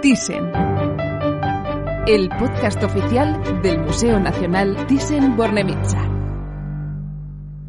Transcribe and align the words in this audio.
Thyssen, 0.00 0.52
el 2.06 2.28
podcast 2.38 2.82
oficial 2.84 3.60
del 3.62 3.78
Museo 3.80 4.20
Nacional 4.20 4.76
Thyssen-Bornemisza. 4.86 6.17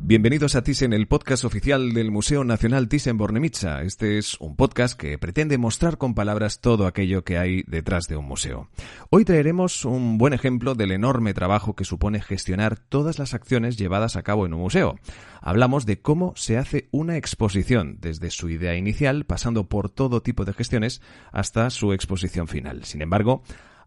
Bienvenidos 0.10 0.56
a 0.56 0.64
Thyssen, 0.64 0.92
el 0.94 1.08
podcast 1.08 1.46
oficial 1.46 1.94
del 1.94 2.10
Museo 2.10 2.44
Nacional 2.44 2.90
Thyssen-Bornemisza. 2.90 3.84
Este 3.84 4.18
es 4.18 4.42
un 4.42 4.56
podcast 4.56 5.00
que 5.00 5.20
pretende 5.20 5.60
mostrar 5.60 6.00
con 6.00 6.16
palabras 6.16 6.62
todo 6.62 6.88
aquello 6.88 7.24
que 7.24 7.38
hay 7.38 7.62
detrás 7.68 8.08
de 8.08 8.18
un 8.18 8.26
museo. 8.26 8.70
Hoy 9.12 9.24
traeremos 9.24 9.86
un 9.86 10.18
buen 10.18 10.34
ejemplo 10.34 10.74
del 10.74 10.94
enorme 10.94 11.36
trabajo 11.36 11.76
que 11.76 11.86
supone 11.86 12.22
gestionar 12.22 12.80
todas 12.80 13.20
las 13.20 13.36
acciones 13.36 13.78
llevadas 13.78 14.16
a 14.16 14.24
cabo 14.24 14.48
en 14.48 14.56
un 14.56 14.62
museo. 14.62 14.96
Hablamos 15.42 15.86
de 15.86 16.02
cómo 16.02 16.34
se 16.36 16.58
hace 16.58 16.90
una 16.90 17.16
exposición, 17.16 18.00
desde 18.02 18.32
su 18.32 18.50
idea 18.50 18.76
inicial, 18.76 19.26
pasando 19.26 19.70
por 19.70 19.92
todo 19.92 20.24
tipo 20.24 20.44
de 20.44 20.54
gestiones, 20.54 21.04
hasta 21.32 21.70
su 21.70 21.94
exposición 21.94 22.48
final. 22.48 22.84
Sin 22.84 23.04
embargo, 23.04 23.44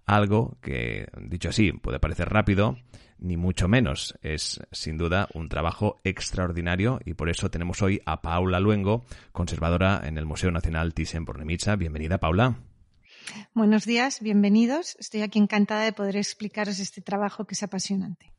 algo 0.06 0.56
que, 0.60 1.08
dicho 1.20 1.48
así, 1.48 1.72
puede 1.72 1.98
parecer 1.98 2.28
rápido, 2.28 2.76
ni 3.22 3.36
mucho 3.36 3.68
menos. 3.68 4.18
Es 4.22 4.60
sin 4.72 4.98
duda 4.98 5.28
un 5.34 5.48
trabajo 5.48 6.00
extraordinario 6.04 7.00
y 7.04 7.14
por 7.14 7.30
eso 7.30 7.50
tenemos 7.50 7.80
hoy 7.82 8.02
a 8.04 8.20
Paula 8.20 8.60
Luengo, 8.60 9.04
conservadora 9.32 10.02
en 10.04 10.18
el 10.18 10.26
Museo 10.26 10.50
Nacional 10.50 10.94
Thyssen-Bornemisza. 10.94 11.76
Bienvenida, 11.76 12.18
Paula. 12.18 12.56
Buenos 13.54 13.84
días, 13.84 14.20
bienvenidos. 14.20 14.96
Estoy 14.98 15.22
aquí 15.22 15.38
encantada 15.38 15.84
de 15.84 15.92
poder 15.92 16.16
explicaros 16.16 16.80
este 16.80 17.00
trabajo 17.00 17.46
que 17.46 17.54
es 17.54 17.62
apasionante. 17.62 18.32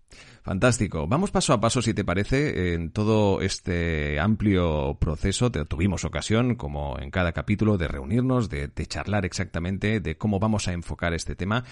Fantástico. 0.44 1.08
Vamos 1.08 1.32
paso 1.32 1.54
a 1.54 1.62
paso, 1.62 1.82
si 1.82 1.94
te 1.94 2.04
parece, 2.04 2.74
en 2.74 2.92
todo 2.92 3.40
este 3.40 4.20
amplio 4.20 4.98
proceso. 5.00 5.50
Tuvimos 5.50 6.04
ocasión, 6.04 6.56
como 6.56 7.00
en 7.00 7.12
cada 7.12 7.32
capítulo, 7.32 7.78
de 7.78 7.88
reunirnos, 7.88 8.50
de, 8.50 8.70
charlar 8.88 9.26
exactamente 9.26 10.02
de 10.02 10.18
cómo 10.18 10.40
vamos 10.40 10.68
a 10.68 10.74
enfocar 10.74 11.14
este 11.14 11.38
tema. 11.38 11.64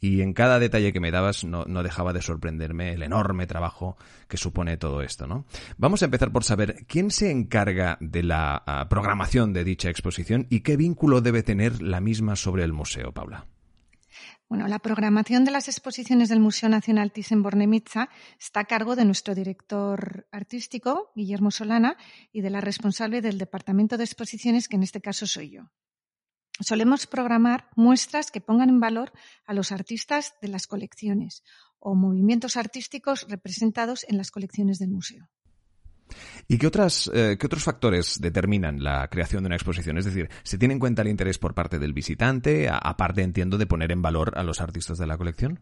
Y 0.00 0.20
en 0.20 0.32
cada 0.32 0.60
detalle 0.60 0.92
que 0.92 1.00
me 1.00 1.10
dabas 1.10 1.42
no, 1.42 1.64
dejaba 1.82 2.12
de 2.12 2.22
sorprenderme 2.22 2.92
el 2.92 3.02
enorme 3.02 3.48
trabajo 3.48 3.96
que 4.28 4.36
supone 4.36 4.76
todo 4.76 5.02
esto, 5.02 5.26
¿no? 5.26 5.44
Vamos 5.76 6.02
a 6.02 6.04
empezar 6.04 6.30
por 6.30 6.44
saber 6.44 6.86
quién 6.86 7.10
se 7.10 7.32
encarga 7.32 7.98
de 8.00 8.22
la 8.22 8.62
ah, 8.64 8.86
programación 8.88 9.52
de 9.52 9.64
dicha 9.64 9.90
exposición 9.90 10.46
y 10.50 10.60
qué 10.60 10.76
vínculo 10.76 11.20
debe 11.20 11.42
tener 11.42 11.82
la 11.82 12.00
misma 12.00 12.36
sobre 12.36 12.62
el 12.62 12.72
museo, 12.72 13.10
Paula. 13.10 13.49
Bueno, 14.50 14.66
la 14.66 14.80
programación 14.80 15.44
de 15.44 15.52
las 15.52 15.68
exposiciones 15.68 16.28
del 16.28 16.40
Museo 16.40 16.68
Nacional 16.68 17.12
Thyssen-Bornemisza 17.12 18.08
está 18.36 18.58
a 18.58 18.64
cargo 18.64 18.96
de 18.96 19.04
nuestro 19.04 19.32
director 19.32 20.26
artístico, 20.32 21.12
Guillermo 21.14 21.52
Solana, 21.52 21.96
y 22.32 22.40
de 22.40 22.50
la 22.50 22.60
responsable 22.60 23.20
del 23.20 23.38
Departamento 23.38 23.96
de 23.96 24.02
Exposiciones, 24.02 24.66
que 24.66 24.74
en 24.74 24.82
este 24.82 25.00
caso 25.00 25.28
soy 25.28 25.50
yo. 25.50 25.70
Solemos 26.58 27.06
programar 27.06 27.68
muestras 27.76 28.32
que 28.32 28.40
pongan 28.40 28.70
en 28.70 28.80
valor 28.80 29.12
a 29.46 29.54
los 29.54 29.70
artistas 29.70 30.34
de 30.42 30.48
las 30.48 30.66
colecciones 30.66 31.44
o 31.78 31.94
movimientos 31.94 32.56
artísticos 32.56 33.28
representados 33.28 34.04
en 34.08 34.16
las 34.16 34.32
colecciones 34.32 34.80
del 34.80 34.90
museo. 34.90 35.30
¿Y 36.48 36.58
qué, 36.58 36.66
otras, 36.66 37.10
eh, 37.14 37.36
qué 37.38 37.46
otros 37.46 37.62
factores 37.62 38.20
determinan 38.20 38.82
la 38.82 39.08
creación 39.08 39.42
de 39.42 39.48
una 39.48 39.56
exposición? 39.56 39.98
Es 39.98 40.04
decir, 40.04 40.28
¿se 40.42 40.58
tiene 40.58 40.74
en 40.74 40.80
cuenta 40.80 41.02
el 41.02 41.08
interés 41.08 41.38
por 41.38 41.54
parte 41.54 41.78
del 41.78 41.92
visitante, 41.92 42.68
aparte, 42.70 43.22
entiendo, 43.22 43.58
de 43.58 43.66
poner 43.66 43.92
en 43.92 44.02
valor 44.02 44.32
a 44.36 44.42
los 44.42 44.60
artistas 44.60 44.98
de 44.98 45.06
la 45.06 45.16
colección? 45.16 45.60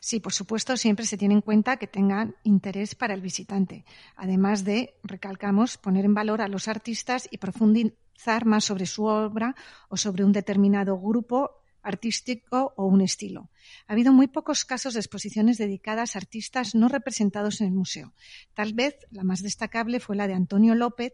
Sí, 0.00 0.20
por 0.20 0.32
supuesto, 0.32 0.76
siempre 0.76 1.06
se 1.06 1.16
tiene 1.16 1.34
en 1.34 1.40
cuenta 1.40 1.76
que 1.76 1.86
tengan 1.86 2.36
interés 2.44 2.94
para 2.94 3.14
el 3.14 3.20
visitante. 3.20 3.84
Además 4.16 4.64
de, 4.64 4.94
recalcamos, 5.02 5.78
poner 5.78 6.04
en 6.04 6.14
valor 6.14 6.42
a 6.42 6.48
los 6.48 6.68
artistas 6.68 7.28
y 7.30 7.38
profundizar 7.38 8.44
más 8.44 8.64
sobre 8.64 8.86
su 8.86 9.04
obra 9.04 9.54
o 9.88 9.96
sobre 9.96 10.24
un 10.24 10.32
determinado 10.32 10.98
grupo 10.98 11.62
artístico 11.82 12.72
o 12.76 12.86
un 12.86 13.00
estilo. 13.00 13.50
Ha 13.86 13.92
habido 13.92 14.12
muy 14.12 14.28
pocos 14.28 14.64
casos 14.64 14.94
de 14.94 15.00
exposiciones 15.00 15.58
dedicadas 15.58 16.14
a 16.14 16.18
artistas 16.18 16.74
no 16.74 16.88
representados 16.88 17.60
en 17.60 17.68
el 17.68 17.72
museo. 17.72 18.14
Tal 18.54 18.74
vez 18.74 18.96
la 19.10 19.24
más 19.24 19.42
destacable 19.42 20.00
fue 20.00 20.16
la 20.16 20.26
de 20.26 20.34
Antonio 20.34 20.74
López, 20.74 21.12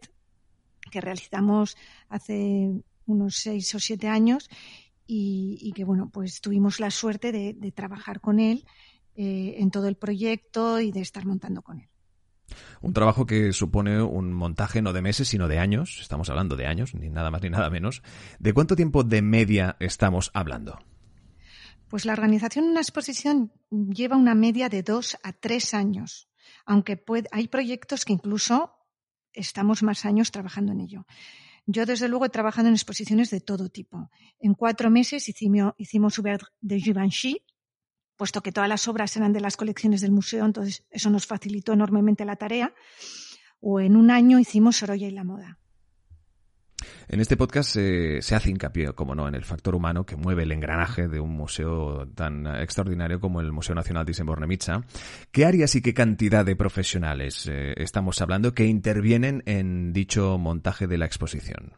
que 0.91 1.01
realizamos 1.01 1.77
hace 2.09 2.71
unos 3.05 3.35
seis 3.35 3.73
o 3.75 3.79
siete 3.79 4.07
años 4.07 4.49
y, 5.07 5.71
que 5.75 5.83
bueno, 5.83 6.09
pues 6.11 6.41
tuvimos 6.41 6.79
la 6.79 6.89
suerte 6.89 7.31
de, 7.31 7.71
trabajar 7.71 8.21
con 8.21 8.39
él 8.39 8.65
eh, 9.15 9.55
en 9.59 9.69
todo 9.71 9.87
el 9.87 9.95
proyecto 9.95 10.79
y 10.79 10.91
de 10.91 11.01
estar 11.01 11.25
montando 11.25 11.61
con 11.61 11.79
él. 11.79 11.89
Un 12.81 12.93
trabajo 12.93 13.25
que 13.25 13.53
supone 13.53 14.01
un 14.01 14.33
montaje 14.33 14.81
no 14.81 14.93
de 14.93 15.01
meses, 15.01 15.27
sino 15.27 15.47
de 15.47 15.59
años. 15.59 15.99
Estamos 16.01 16.29
hablando 16.29 16.55
de 16.55 16.67
años, 16.67 16.93
ni 16.93 17.09
nada 17.09 17.31
más 17.31 17.41
ni 17.41 17.49
nada 17.49 17.69
menos. 17.69 18.01
¿De 18.39 18.53
cuánto 18.53 18.75
tiempo 18.75 19.03
de 19.03 19.21
media 19.21 19.75
estamos 19.79 20.31
hablando? 20.33 20.79
Pues 21.87 22.05
la 22.05 22.13
organización 22.13 22.65
de 22.65 22.71
una 22.71 22.81
exposición 22.81 23.51
lleva 23.69 24.17
una 24.17 24.35
media 24.35 24.69
de 24.69 24.83
dos 24.83 25.17
a 25.23 25.33
tres 25.33 25.73
años, 25.73 26.29
aunque 26.65 27.03
hay 27.31 27.47
proyectos 27.47 28.05
que 28.05 28.13
incluso 28.13 28.73
estamos 29.33 29.83
más 29.83 30.05
años 30.05 30.31
trabajando 30.31 30.71
en 30.71 30.81
ello. 30.81 31.05
Yo, 31.67 31.85
desde 31.85 32.07
luego, 32.07 32.25
he 32.25 32.29
trabajado 32.29 32.67
en 32.67 32.75
exposiciones 32.75 33.31
de 33.31 33.41
todo 33.41 33.69
tipo. 33.69 34.09
En 34.39 34.53
cuatro 34.53 34.89
meses 34.89 35.27
hicimos, 35.29 35.73
hicimos 35.77 36.21
de 36.61 36.79
Givenchy, 36.79 37.41
puesto 38.17 38.41
que 38.41 38.51
todas 38.51 38.69
las 38.69 38.87
obras 38.87 39.15
eran 39.17 39.33
de 39.33 39.41
las 39.41 39.57
colecciones 39.57 40.01
del 40.01 40.11
museo, 40.11 40.45
entonces 40.45 40.83
eso 40.91 41.09
nos 41.09 41.25
facilitó 41.25 41.73
enormemente 41.73 42.25
la 42.25 42.35
tarea. 42.35 42.73
O 43.61 43.79
en 43.79 43.95
un 43.95 44.11
año 44.11 44.39
hicimos 44.39 44.77
Sorolla 44.77 45.07
y 45.07 45.11
la 45.11 45.23
moda. 45.23 45.57
En 47.07 47.19
este 47.19 47.37
podcast 47.37 47.71
se 47.71 48.35
hace 48.35 48.49
hincapié, 48.49 48.93
como 48.93 49.15
no, 49.15 49.27
en 49.27 49.35
el 49.35 49.43
factor 49.43 49.75
humano 49.75 50.05
que 50.05 50.15
mueve 50.15 50.43
el 50.43 50.51
engranaje 50.51 51.07
de 51.07 51.19
un 51.19 51.31
museo 51.31 52.07
tan 52.15 52.47
extraordinario 52.47 53.19
como 53.19 53.41
el 53.41 53.51
Museo 53.51 53.75
Nacional 53.75 54.05
Thyssen-Bornemisza. 54.05 54.83
¿Qué 55.31 55.45
áreas 55.45 55.75
y 55.75 55.81
qué 55.81 55.93
cantidad 55.93 56.45
de 56.45 56.55
profesionales 56.55 57.47
eh, 57.47 57.73
estamos 57.77 58.21
hablando 58.21 58.53
que 58.53 58.65
intervienen 58.65 59.43
en 59.45 59.93
dicho 59.93 60.37
montaje 60.37 60.87
de 60.87 60.97
la 60.97 61.05
exposición? 61.05 61.73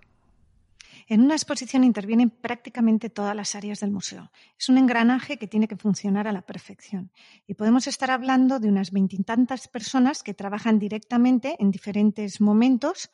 En 1.09 1.21
una 1.21 1.35
exposición 1.35 1.85
intervienen 1.85 2.29
prácticamente 2.29 3.09
todas 3.09 3.33
las 3.33 3.55
áreas 3.55 3.79
del 3.79 3.91
museo. 3.91 4.29
Es 4.59 4.67
un 4.67 4.77
engranaje 4.77 5.37
que 5.37 5.47
tiene 5.47 5.69
que 5.69 5.77
funcionar 5.77 6.27
a 6.27 6.33
la 6.33 6.41
perfección. 6.41 7.11
Y 7.47 7.53
podemos 7.53 7.87
estar 7.87 8.11
hablando 8.11 8.59
de 8.59 8.67
unas 8.67 8.91
veintitantas 8.91 9.69
personas 9.69 10.21
que 10.21 10.33
trabajan 10.33 10.79
directamente 10.79 11.55
en 11.59 11.71
diferentes 11.71 12.41
momentos 12.41 13.09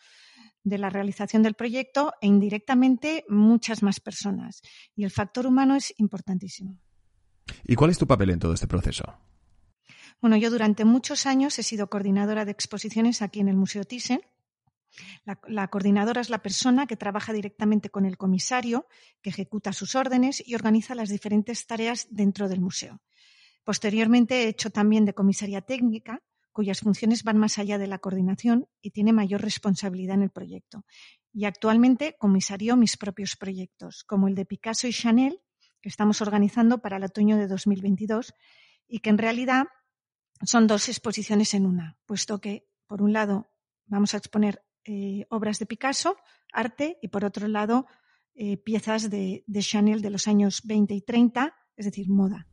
de 0.63 0.79
la 0.79 0.89
realización 0.89 1.43
del 1.43 1.53
proyecto 1.53 2.13
e 2.19 2.25
indirectamente 2.25 3.25
muchas 3.29 3.83
más 3.83 3.99
personas. 3.99 4.63
Y 4.95 5.03
el 5.03 5.11
factor 5.11 5.45
humano 5.45 5.75
es 5.75 5.93
importantísimo. 5.97 6.79
¿Y 7.63 7.75
cuál 7.75 7.91
es 7.91 7.99
tu 7.99 8.07
papel 8.07 8.31
en 8.31 8.39
todo 8.39 8.55
este 8.55 8.65
proceso? 8.65 9.03
Bueno, 10.19 10.37
yo 10.37 10.49
durante 10.49 10.83
muchos 10.83 11.27
años 11.27 11.59
he 11.59 11.63
sido 11.63 11.89
coordinadora 11.91 12.45
de 12.45 12.51
exposiciones 12.51 13.21
aquí 13.21 13.39
en 13.39 13.49
el 13.49 13.55
Museo 13.55 13.83
Thyssen 13.83 14.21
la, 15.25 15.67
coordinadora 15.67 16.21
es 16.21 16.29
la 16.29 16.41
persona 16.41 16.87
que 16.87 16.97
trabaja 16.97 17.33
directamente 17.33 17.89
con 17.89 18.05
el 18.05 18.17
comisario, 18.17 18.87
que 19.21 19.29
ejecuta 19.29 19.73
sus 19.73 19.95
órdenes 19.95 20.43
y 20.45 20.55
organiza 20.55 20.95
las 20.95 21.09
diferentes 21.09 21.65
tareas 21.65 22.07
dentro 22.09 22.49
del 22.49 22.61
museo. 22.61 23.01
Posteriormente 23.63 24.43
he 24.43 24.47
hecho 24.49 24.69
también 24.69 25.05
de 25.05 25.13
comisaria 25.13 25.61
técnica, 25.61 26.21
cuyas 26.51 26.81
funciones 26.81 27.23
van 27.23 27.37
más 27.37 27.57
allá 27.57 27.77
de 27.77 27.87
la 27.87 27.97
coordinación 27.97 28.67
y 28.81 28.91
tiene 28.91 29.13
mayor 29.13 29.41
responsabilidad 29.41 30.15
en 30.15 30.23
el 30.23 30.29
proyecto. 30.29 30.85
Y 31.31 31.45
actualmente 31.45 32.15
comisario 32.19 32.77
mis 32.77 32.95
propios 32.97 33.35
proyectos, 33.35 34.03
como 34.03 34.27
el 34.27 34.35
de 34.35 34.45
Picasso 34.45 34.87
y 34.87 34.93
Chanel, 34.93 35.41
que 35.81 35.89
estamos 35.89 36.21
organizando 36.21 36.79
para 36.79 36.97
el 36.97 37.03
otoño 37.03 37.37
de 37.37 37.47
2022 37.47 38.33
y 38.87 38.99
que 38.99 39.09
en 39.09 39.17
realidad 39.17 39.65
son 40.43 40.67
dos 40.67 40.87
exposiciones 40.89 41.53
en 41.53 41.65
una, 41.65 41.97
puesto 42.05 42.39
que, 42.39 42.67
por 42.85 43.01
un 43.01 43.13
lado, 43.13 43.49
vamos 43.85 44.13
a 44.13 44.17
exponer 44.17 44.63
eh, 44.85 45.25
obras 45.29 45.59
de 45.59 45.65
Picasso, 45.65 46.17
arte, 46.51 46.97
y 47.01 47.07
por 47.07 47.25
otro 47.25 47.47
lado, 47.47 47.87
eh, 48.35 48.57
piezas 48.57 49.09
de, 49.09 49.43
Chanel 49.59 50.01
de 50.01 50.09
los 50.09 50.27
años 50.27 50.61
20 50.63 50.93
y 50.93 51.01
30, 51.01 51.55
es 51.75 51.85
decir, 51.85 52.09
moda. 52.09 52.47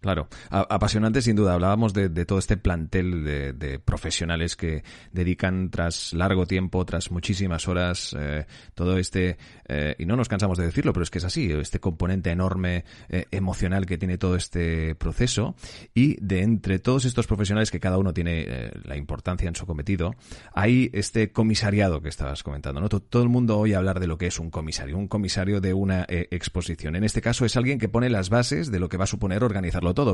Claro, 0.00 0.28
apasionante 0.50 1.22
sin 1.22 1.34
duda. 1.34 1.54
Hablábamos 1.54 1.92
de, 1.92 2.08
todo 2.24 2.38
este 2.38 2.56
plantel 2.56 3.24
de, 3.24 3.80
profesionales 3.80 4.54
que 4.54 4.84
dedican 5.12 5.70
tras 5.70 6.12
largo 6.12 6.46
tiempo, 6.46 6.84
tras 6.84 7.10
muchísimas 7.10 7.66
horas, 7.66 8.14
eh, 8.16 8.46
todo 8.74 8.96
este, 8.96 9.38
eh, 9.66 9.96
y 9.98 10.06
no 10.06 10.14
nos 10.14 10.28
cansamos 10.28 10.56
de 10.56 10.66
decirlo, 10.66 10.92
pero 10.92 11.02
es 11.02 11.10
que 11.10 11.18
es 11.18 11.24
así, 11.24 11.50
este 11.50 11.80
componente 11.80 12.30
enorme 12.30 12.84
eh, 13.08 13.26
emocional 13.32 13.86
que 13.86 13.98
tiene 13.98 14.18
todo 14.18 14.36
este 14.36 14.94
proceso. 14.94 15.56
Y 15.94 16.16
de 16.24 16.42
entre 16.42 16.78
todos 16.78 17.04
estos 17.04 17.26
profesionales 17.26 17.72
que 17.72 17.80
cada 17.80 17.98
uno 17.98 18.12
tiene 18.14 18.70
la 18.84 18.96
importancia 18.96 19.48
en 19.48 19.56
su 19.56 19.66
cometido, 19.66 20.14
hay 20.52 20.90
este 20.92 21.32
comisariado 21.32 22.00
que 22.02 22.08
estabas 22.08 22.44
comentando. 22.44 22.80
¿no? 22.80 22.88
Todo, 22.88 23.22
el 23.22 23.28
mundo 23.28 23.58
oye 23.58 23.74
hablar 23.74 23.98
de 23.98 24.06
lo 24.06 24.16
que 24.16 24.28
es 24.28 24.38
un 24.38 24.50
comisario, 24.50 24.96
un 24.96 25.08
comisario 25.08 25.60
de 25.60 25.74
una 25.74 26.06
exposición. 26.08 26.94
En 26.94 27.02
este 27.02 27.20
caso 27.20 27.44
es 27.44 27.56
alguien 27.56 27.78
que 27.78 27.88
pone 27.88 28.10
las 28.10 28.30
bases 28.30 28.70
de 28.70 28.78
lo 28.78 28.88
que 28.88 28.96
va 28.96 29.04
a 29.04 29.08
suponer 29.08 29.42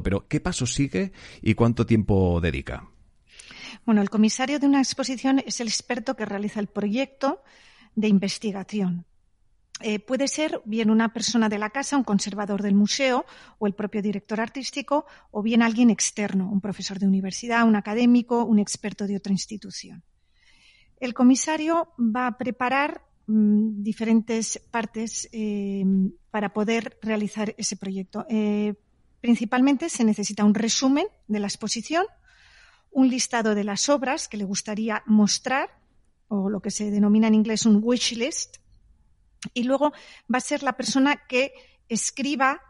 pero 0.03 0.27
¿qué 0.29 0.41
paso 0.41 0.67
sigue 0.67 1.13
y 1.43 1.55
cuánto 1.55 1.87
tiempo 1.87 2.41
dedica? 2.41 2.89
Bueno, 3.85 4.01
el 4.01 4.11
comisario 4.11 4.59
de 4.59 4.67
una 4.67 4.79
exposición 4.81 5.43
es 5.45 5.61
el 5.61 5.69
experto 5.69 6.17
que 6.17 6.25
realiza 6.25 6.61
el 6.61 6.69
proyecto 6.69 7.43
de 7.95 8.09
investigación. 8.09 9.05
Eh, 9.81 9.99
puede 9.99 10.29
ser 10.29 10.63
bien 10.65 10.89
una 10.89 11.13
persona 11.13 11.49
de 11.49 11.59
la 11.59 11.71
casa, 11.71 11.97
un 11.97 12.05
conservador 12.05 12.63
del 12.63 12.75
museo 12.75 13.27
o 13.59 13.67
el 13.67 13.75
propio 13.75 14.03
director 14.03 14.41
artístico, 14.41 15.05
o 15.33 15.43
bien 15.43 15.63
alguien 15.63 15.91
externo, 15.91 16.49
un 16.51 16.61
profesor 16.61 16.99
de 16.99 17.09
universidad, 17.09 17.67
un 17.67 17.75
académico, 17.75 18.45
un 18.45 18.61
experto 18.61 19.07
de 19.07 19.17
otra 19.17 19.33
institución. 19.33 20.05
El 21.01 21.13
comisario 21.13 21.93
va 21.99 22.29
a 22.29 22.39
preparar 22.39 23.03
mm, 23.27 23.83
diferentes 23.83 24.61
partes 24.71 25.29
eh, 25.33 25.85
para 26.31 26.53
poder 26.53 26.97
realizar 27.03 27.55
ese 27.59 27.77
proyecto. 27.77 28.27
Eh, 28.29 28.75
Principalmente 29.25 29.89
se 29.89 30.05
necesita 30.05 30.45
un 30.45 30.53
resumen 30.53 31.07
de 31.29 31.41
la 31.41 31.47
exposición, 31.47 32.05
un 32.91 33.09
listado 33.09 33.55
de 33.55 33.65
las 33.65 33.89
obras 33.89 34.29
que 34.29 34.37
le 34.37 34.45
gustaría 34.45 35.03
mostrar, 35.07 35.71
o 36.29 36.51
lo 36.51 36.61
que 36.61 36.71
se 36.71 36.91
denomina 36.91 37.29
en 37.29 37.35
inglés 37.35 37.65
un 37.65 37.81
wish 37.83 38.19
list, 38.19 38.59
y 39.55 39.63
luego 39.63 39.95
va 40.31 40.37
a 40.37 40.41
ser 40.43 40.63
la 40.63 40.75
persona 40.75 41.23
que 41.27 41.55
escriba 41.89 42.61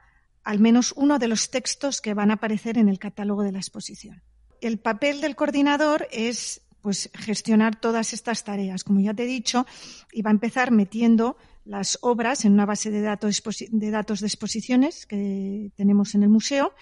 al 0.44 0.60
menos 0.60 0.94
uno 0.96 1.18
de 1.18 1.26
los 1.26 1.50
textos 1.50 2.00
que 2.00 2.14
van 2.14 2.30
a 2.30 2.34
aparecer 2.34 2.78
en 2.78 2.88
el 2.88 3.00
catálogo 3.00 3.42
de 3.42 3.50
la 3.50 3.58
exposición. 3.58 4.22
El 4.60 4.78
papel 4.78 5.20
del 5.20 5.34
coordinador 5.34 6.06
es 6.12 6.62
pues 6.82 7.10
gestionar 7.14 7.80
todas 7.80 8.12
estas 8.12 8.44
tareas. 8.44 8.84
Como 8.84 9.00
ya 9.00 9.12
te 9.12 9.24
he 9.24 9.26
dicho, 9.26 9.66
y 10.12 10.22
va 10.22 10.30
a 10.30 10.38
empezar 10.38 10.70
metiendo 10.70 11.36
las 11.64 11.98
obras 12.02 12.44
en 12.44 12.52
una 12.52 12.66
base 12.66 12.90
de 12.90 13.00
datos, 13.00 13.42
de 13.70 13.90
datos 13.90 14.20
de 14.20 14.26
exposiciones 14.26 15.06
que 15.06 15.72
tenemos 15.76 16.14
en 16.14 16.22
el 16.22 16.28
museo 16.28 16.74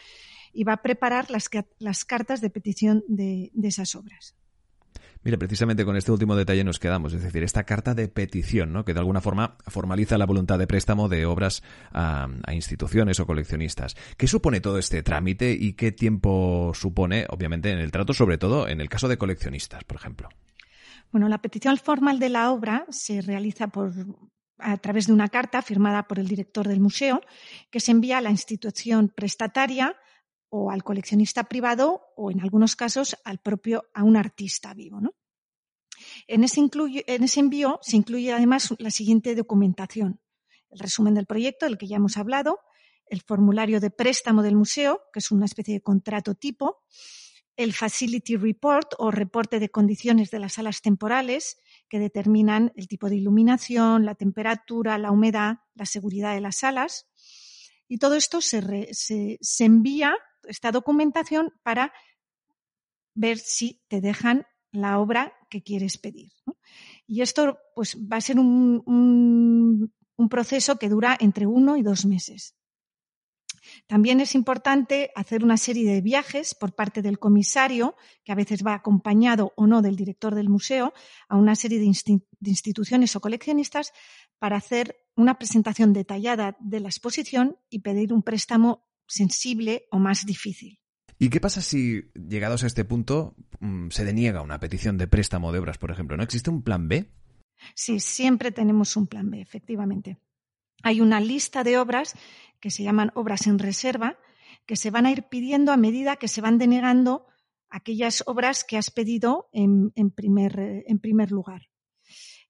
y 0.53 0.65
va 0.65 0.75
a 0.75 0.83
preparar 0.83 1.31
las, 1.31 1.49
las 1.79 2.05
cartas 2.05 2.41
de 2.41 2.51
petición 2.51 3.05
de, 3.09 3.51
esas 3.63 3.95
obras. 3.95 4.35
Mira, 5.25 5.39
precisamente 5.39 5.85
con 5.85 5.97
este 5.97 6.11
último 6.11 6.35
detalle 6.35 6.65
nos 6.65 6.81
quedamos, 6.81 7.15
es 7.15 7.23
decir, 7.23 7.45
esta 7.45 7.63
carta 7.63 7.95
de 7.95 8.09
petición, 8.09 8.73
¿no? 8.73 8.85
que 8.85 8.93
de 8.93 8.99
alguna 8.99 9.21
forma 9.21 9.57
formaliza 9.69 10.19
la 10.19 10.27
voluntad 10.27 10.59
de 10.59 10.67
préstamo 10.67 11.09
de 11.09 11.27
obras 11.27 11.63
a, 11.93 12.29
a, 12.45 12.55
instituciones 12.55 13.21
o 13.21 13.27
coleccionistas. 13.27 13.95
¿Qué 14.17 14.27
supone 14.27 14.61
todo 14.61 14.79
este 14.79 15.05
trámite 15.05 15.53
y 15.53 15.75
qué 15.75 15.93
tiempo 15.93 16.73
supone, 16.75 17.27
obviamente, 17.31 17.71
en 17.71 17.79
el 17.79 17.93
trato, 17.93 18.13
sobre 18.13 18.37
todo 18.37 18.67
en 18.67 18.81
el 18.81 18.89
caso 18.89 19.07
de 19.07 19.17
coleccionistas, 19.17 19.85
por 19.85 19.97
ejemplo? 19.97 20.29
Bueno, 21.13 21.29
la 21.29 21.39
petición 21.39 21.77
formal 21.77 22.19
de 22.19 22.29
la 22.29 22.51
obra 22.51 22.87
se 22.89 23.21
realiza 23.21 23.69
por, 23.69 23.93
a 24.59 24.77
través 24.77 25.07
de 25.07 25.13
una 25.13 25.29
carta 25.29 25.63
firmada 25.63 26.07
por 26.07 26.19
el 26.19 26.29
director 26.29 26.69
del 26.69 26.81
museo 26.81 27.21
que 27.71 27.81
se 27.81 27.91
envía 27.91 28.19
a 28.19 28.21
la 28.21 28.31
institución 28.31 29.09
prestataria 29.09 29.97
o 30.49 30.71
al 30.71 30.85
coleccionista 30.85 31.45
privado 31.45 32.03
o 32.17 32.31
en 32.31 32.41
algunos 32.41 32.77
casos 32.77 33.17
al 33.25 33.39
propio 33.39 33.85
a 33.95 34.05
un 34.05 34.17
artista 34.17 34.75
vivo. 34.75 35.01
En, 36.27 36.45
ese 36.45 36.61
en 36.61 37.23
ese 37.25 37.41
envío 37.41 37.79
se 37.83 37.97
incluye 37.97 38.33
además 38.33 38.75
la 38.79 38.91
siguiente 38.91 39.35
documentación. 39.35 40.21
El 40.71 40.79
resumen 40.79 41.15
del 41.15 41.27
proyecto, 41.27 41.67
del 41.67 41.79
que 41.79 41.87
ya 41.87 41.97
hemos 41.97 42.17
hablado, 42.17 42.61
el 43.07 43.21
formulario 43.23 43.81
de 43.81 43.91
préstamo 43.91 44.43
del 44.43 44.57
museo, 44.57 45.03
que 45.13 45.19
es 45.19 45.31
una 45.31 45.45
especie 45.45 45.75
de 45.75 45.83
contrato 45.83 46.35
tipo, 46.35 46.83
el 47.57 47.73
Facility 47.73 48.37
Report 48.37 48.95
o 48.99 49.11
reporte 49.11 49.61
de 49.61 49.69
condiciones 49.69 50.31
de 50.31 50.39
las 50.39 50.55
salas 50.55 50.81
temporales 50.81 51.59
que 51.93 51.99
determinan 51.99 52.73
el 52.75 52.89
tipo 52.89 53.11
de 53.11 53.17
iluminación, 53.17 54.07
la 54.07 54.15
temperatura, 54.15 54.97
la 54.97 55.11
humedad, 55.11 55.59
la 55.75 55.85
seguridad 55.85 56.33
de 56.33 56.41
las 56.41 56.57
salas. 56.57 57.07
Y 57.87 57.99
todo 57.99 58.15
esto 58.15 58.41
se, 58.41 59.39
envía, 59.59 60.15
esta 60.45 60.73
documentación, 60.73 61.53
para 61.63 61.93
ver 63.15 63.37
si 63.37 63.83
te 63.89 64.01
dejan 64.01 64.47
la 64.71 64.99
obra 65.01 65.35
que 65.51 65.63
quieres 65.63 65.99
pedir. 65.99 66.33
Y 67.07 67.21
esto 67.21 67.59
pues, 67.75 67.99
va 67.99 68.17
a 68.17 68.23
ser 68.23 68.39
un 68.39 69.93
proceso 70.31 70.79
que 70.79 70.89
dura 70.89 71.15
entre 71.21 71.47
uno 71.47 71.77
y 71.77 71.83
dos 71.83 72.07
meses. 72.07 72.57
También 73.87 74.21
es 74.21 74.35
importante 74.35 75.11
hacer 75.15 75.45
una 75.45 75.57
serie 75.57 75.91
de 75.91 76.01
viajes 76.01 76.55
por 76.55 76.75
parte 76.75 77.03
del 77.03 77.19
comisario, 77.19 77.97
que 78.25 78.33
a 78.33 78.37
veces 78.37 78.65
va 78.65 78.75
acompañado 78.75 79.53
o 79.57 79.67
no 79.67 79.83
del 79.83 79.97
director 79.97 80.35
del 80.35 80.49
museo, 80.49 80.93
a 81.29 81.37
una 81.37 81.55
serie 81.55 81.79
de, 81.79 81.87
instituciones 81.87 83.17
o 83.17 83.21
coleccionistas 83.21 83.93
para 84.39 84.57
hacer 84.57 84.97
una 85.17 85.39
presentación 85.39 85.93
detallada 85.93 86.57
de 86.61 86.81
la 86.81 86.89
exposición 86.89 87.57
y 87.71 87.81
pedir 87.81 88.13
un 88.13 88.23
préstamo 88.23 88.87
sensible 89.07 89.87
o 89.91 89.99
más 89.99 90.25
difícil. 90.25 90.79
¿Y 91.19 91.29
qué 91.29 91.41
pasa 91.41 91.63
si, 91.63 92.11
llegados 92.15 92.65
a 92.65 92.67
este 92.67 92.85
punto, 92.85 93.37
mm, 93.61 93.91
se 93.91 94.05
deniega 94.05 94.43
una 94.43 94.59
petición 94.59 94.99
de 94.99 95.07
préstamo 95.07 95.53
de 95.53 95.61
obras, 95.61 95.79
por 95.79 95.91
ejemplo? 95.91 96.17
¿No 96.17 96.25
existe 96.25 96.51
un 96.51 96.63
plan 96.63 96.89
B? 96.89 97.09
Sí, 97.75 98.01
siempre 98.01 98.51
tenemos 98.51 98.97
un 98.97 99.07
plan 99.07 99.31
B, 99.31 99.41
efectivamente. 99.41 100.19
Hay 100.83 101.01
una 101.01 101.21
lista 101.21 101.65
de 101.65 101.79
obras 101.79 102.15
que 102.61 102.71
se 102.71 102.83
llaman 102.83 103.11
obras 103.15 103.47
en 103.47 103.59
reserva, 103.59 104.19
que 104.67 104.77
se 104.77 104.91
van 104.91 105.07
a 105.07 105.11
ir 105.11 105.25
pidiendo 105.25 105.73
a 105.73 105.77
medida 105.77 106.17
que 106.17 106.29
se 106.29 106.41
van 106.41 106.59
denegando 106.59 107.27
aquellas 107.69 108.23
obras 108.27 108.65
que 108.65 108.77
has 108.77 108.91
pedido 108.91 109.49
en, 109.53 109.93
primer, 110.11 111.33
lugar. 111.33 111.69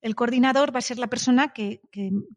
El 0.01 0.17
coordinador 0.17 0.75
va 0.75 0.81
a 0.81 0.83
ser 0.83 0.99
la 0.99 1.07
persona 1.07 1.53
que, 1.53 1.81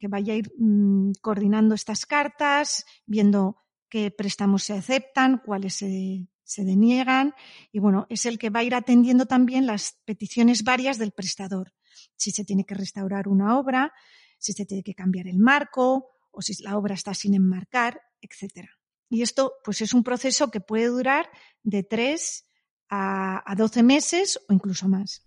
vaya 0.08 0.34
a 0.34 0.38
ir 0.38 0.52
mm, 0.58 1.14
coordinando 1.22 1.74
estas 1.74 2.06
cartas, 2.06 2.86
viendo 3.06 3.58
qué 3.90 4.12
préstamos 4.12 4.64
se 4.64 4.74
aceptan, 4.74 5.42
cuáles 5.44 5.76
se 5.76 6.64
deniegan 6.64 7.34
y 7.72 7.80
bueno, 7.80 8.06
es 8.10 8.26
el 8.28 8.38
que 8.38 8.52
va 8.52 8.60
a 8.60 8.64
ir 8.64 8.76
atendiendo 8.76 9.26
también 9.26 9.66
las 9.66 10.00
peticiones 10.06 10.64
varias 10.64 11.00
del 11.00 11.12
prestador. 11.12 11.74
Si 12.16 12.32
se 12.32 12.46
tiene 12.46 12.66
que 12.66 12.76
restaurar 12.76 13.28
una 13.28 13.58
obra, 13.58 13.94
si 14.38 14.54
se 14.54 14.66
tiene 14.66 14.84
que 14.84 14.94
cambiar 14.94 15.28
el 15.28 15.40
marco 15.40 16.10
o 16.32 16.42
si 16.42 16.62
la 16.64 16.78
obra 16.78 16.96
está 16.96 17.14
sin 17.14 17.34
enmarcar, 17.34 18.02
etc. 18.22 18.68
Y 19.10 19.22
esto 19.22 19.54
pues 19.64 19.82
es 19.82 19.94
un 19.94 20.04
proceso 20.04 20.52
que 20.52 20.60
puede 20.60 20.88
durar 20.88 21.30
de 21.64 21.84
3 21.84 22.46
a, 22.90 23.56
12 23.58 23.84
meses 23.84 24.40
o 24.48 24.54
incluso 24.54 24.88
más. 24.88 25.22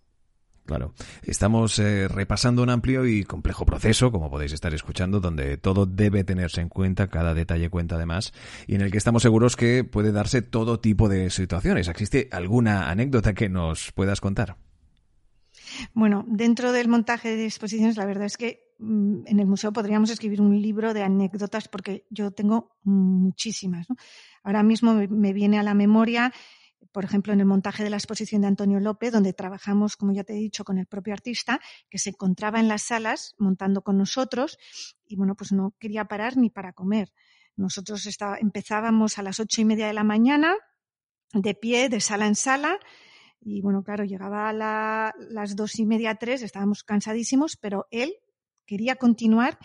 Claro. 0.65 0.93
Estamos 1.23 1.79
eh, 1.79 2.09
repasando 2.09 2.63
un 2.63 2.69
amplio 2.69 3.07
y 3.07 3.25
complejo 3.25 3.65
proceso, 3.65 4.13
como 4.13 4.31
podéis 4.31 4.53
estar 4.53 4.75
escuchando, 4.75 5.19
donde 5.19 5.57
todo 5.57 5.87
debe 5.87 6.25
tenerse 6.25 6.61
en 6.61 6.69
cuenta, 6.69 7.09
cada 7.09 7.33
detalle 7.33 7.71
cuenta 7.71 7.95
además, 7.95 8.35
y 8.67 8.75
en 8.75 8.83
el 8.83 8.91
que 8.91 8.99
estamos 8.99 9.23
seguros 9.23 9.57
que 9.57 9.83
puede 9.85 10.13
darse 10.13 10.43
todo 10.43 10.79
tipo 10.79 11.09
de 11.09 11.31
situaciones. 11.31 11.89
¿Existe 11.89 12.29
alguna 12.33 12.91
anécdota 12.91 13.33
que 13.33 13.49
nos 13.49 13.93
puedas 13.93 14.21
contar? 14.21 14.59
Bueno, 15.95 16.27
dentro 16.29 16.73
del 16.73 16.89
montaje 16.89 17.35
de 17.35 17.47
exposiciones, 17.47 17.97
la 17.97 18.05
verdad 18.05 18.27
es 18.27 18.37
que 18.37 18.68
en 18.79 19.39
el 19.41 19.47
museo 19.47 19.73
podríamos 19.73 20.11
escribir 20.11 20.41
un 20.41 20.61
libro 20.61 20.95
de 20.95 21.03
anécdotas 21.03 21.69
porque 21.69 22.07
yo 22.11 22.31
tengo 22.31 22.77
muchísimas. 22.83 23.87
Ahora 24.43 24.63
mismo 24.63 24.95
me 24.95 25.33
viene 25.33 25.59
a 25.59 25.63
la 25.63 25.75
memoria, 25.75 26.33
por 26.93 27.05
ejemplo, 27.05 27.33
en 27.33 27.41
el 27.41 27.47
montaje 27.47 27.83
de 27.83 27.91
la 27.91 27.97
exposición 27.97 28.43
de 28.43 28.49
Antonio 28.49 28.81
López, 28.81 29.13
donde 29.13 29.33
trabajamos, 29.33 29.97
como 29.97 30.13
ya 30.13 30.25
te 30.25 30.35
he 30.35 30.37
dicho, 30.37 30.65
con 30.65 30.79
el 30.79 30.87
propio 30.87 31.13
artista, 31.13 31.61
que 31.91 31.99
se 31.99 32.11
encontraba 32.11 32.61
en 32.61 32.69
las 32.69 32.83
salas 32.83 33.35
montando 33.39 33.83
con 33.83 33.99
nosotros 33.99 34.59
y, 35.07 35.17
bueno, 35.17 35.35
pues 35.35 35.53
no 35.53 35.75
quería 35.79 36.05
parar 36.05 36.37
ni 36.37 36.51
para 36.51 36.73
comer. 36.73 37.13
Nosotros 37.57 38.09
empezábamos 38.41 39.19
a 39.19 39.23
las 39.23 39.41
ocho 39.41 39.61
y 39.61 39.65
media 39.65 39.89
de 39.89 39.93
la 39.93 40.05
mañana, 40.05 40.55
de 41.35 41.55
pie, 41.55 41.89
de 41.89 42.01
sala 42.01 42.27
en 42.27 42.37
sala, 42.37 42.79
y 43.41 43.61
bueno, 43.61 43.83
claro, 43.83 44.05
llegaba 44.05 44.49
a 44.49 44.53
las 44.53 45.57
dos 45.57 45.79
y 45.79 45.87
media, 45.87 46.15
tres, 46.15 46.43
estábamos 46.43 46.85
cansadísimos, 46.85 47.57
pero 47.57 47.87
él 47.91 48.15
quería 48.69 48.97
continuar 48.97 49.59